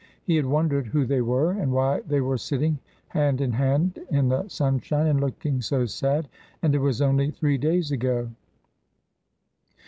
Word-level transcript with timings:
He 0.23 0.35
had 0.35 0.47
wondered 0.47 0.87
who 0.87 1.05
they 1.05 1.21
were, 1.21 1.51
and 1.51 1.71
why 1.71 1.99
they 2.01 2.21
were 2.21 2.39
sitting 2.39 2.79
hand 3.09 3.39
in 3.39 3.51
hand 3.51 3.99
in 4.09 4.29
the 4.29 4.47
sunshine, 4.47 5.05
and 5.05 5.21
looking 5.21 5.61
so 5.61 5.85
sad; 5.85 6.27
and 6.63 6.73
it 6.73 6.79
was 6.79 7.03
only 7.03 7.29
three 7.29 7.59
days 7.59 7.91
ago. 7.91 8.27